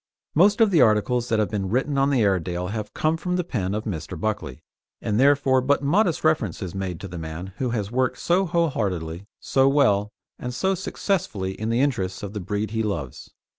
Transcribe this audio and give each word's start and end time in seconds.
Most 0.33 0.61
of 0.61 0.71
the 0.71 0.81
articles 0.81 1.29
that 1.29 1.37
have 1.37 1.51
been 1.51 1.69
written 1.69 1.95
on 1.95 2.09
the 2.09 2.23
Airedale 2.23 2.69
have 2.69 2.91
come 2.91 3.17
from 3.17 3.35
the 3.35 3.43
pen 3.43 3.75
of 3.75 3.83
Mr. 3.83 4.19
Buckley, 4.19 4.63
and 4.99 5.19
therefore 5.19 5.61
but 5.61 5.83
modest 5.83 6.23
reference 6.23 6.59
is 6.59 6.73
made 6.73 6.99
to 7.01 7.07
the 7.07 7.19
man 7.19 7.53
who 7.59 7.69
has 7.69 7.91
worked 7.91 8.17
so 8.17 8.47
whole 8.47 8.69
heartedly, 8.69 9.27
so 9.39 9.69
well, 9.69 10.09
and 10.39 10.55
so 10.55 10.73
successfully 10.73 11.51
in 11.53 11.69
the 11.69 11.81
interests 11.81 12.23
of 12.23 12.33
the 12.33 12.39
breed 12.39 12.71
he 12.71 12.81
loves. 12.81 13.29